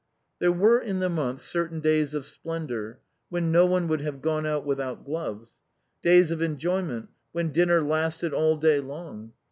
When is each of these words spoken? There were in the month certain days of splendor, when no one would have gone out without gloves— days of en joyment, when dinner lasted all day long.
There 0.39 0.51
were 0.51 0.79
in 0.79 0.97
the 0.97 1.09
month 1.09 1.43
certain 1.43 1.79
days 1.79 2.15
of 2.15 2.25
splendor, 2.25 3.01
when 3.29 3.51
no 3.51 3.67
one 3.67 3.87
would 3.87 4.01
have 4.01 4.19
gone 4.19 4.47
out 4.47 4.65
without 4.65 5.05
gloves— 5.05 5.59
days 6.01 6.31
of 6.31 6.41
en 6.41 6.57
joyment, 6.57 7.09
when 7.33 7.51
dinner 7.51 7.83
lasted 7.83 8.33
all 8.33 8.57
day 8.57 8.79
long. 8.79 9.33